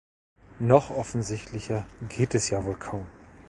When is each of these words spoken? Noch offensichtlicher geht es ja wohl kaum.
Noch 0.57 0.89
offensichtlicher 0.89 1.85
geht 2.09 2.33
es 2.33 2.49
ja 2.49 2.65
wohl 2.65 2.73
kaum. 2.75 3.05